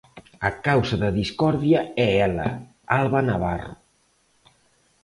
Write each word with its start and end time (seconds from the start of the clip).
A 0.49 0.51
causa 0.67 0.95
da 1.03 1.15
discordia 1.21 1.79
é 2.05 2.07
ela, 2.27 2.47
Alba 2.99 3.21
Navarro. 3.29 3.73